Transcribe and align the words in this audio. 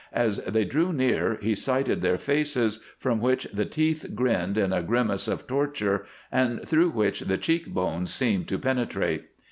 As 0.13 0.37
they 0.45 0.65
drew 0.65 0.91
near 0.91 1.37
he 1.43 1.53
sighted 1.53 2.01
their 2.01 2.17
faces, 2.17 2.79
from 2.97 3.21
which 3.21 3.43
the 3.53 3.65
teeth 3.65 4.15
grinned 4.15 4.57
in 4.57 4.73
a 4.73 4.81
grimace 4.81 5.27
of 5.27 5.45
torture 5.45 6.05
and 6.31 6.67
through 6.67 6.89
which 6.89 7.19
the 7.19 7.37
cheek 7.37 7.67
bones 7.67 8.11
seemed 8.11 8.47
to 8.47 8.57
penetrate. 8.57 9.25